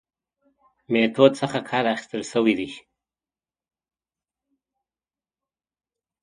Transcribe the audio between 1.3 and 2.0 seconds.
څخه کار